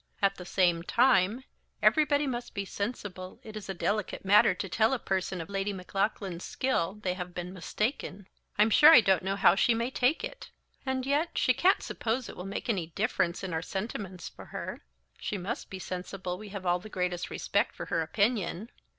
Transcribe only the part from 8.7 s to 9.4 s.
sure I don't know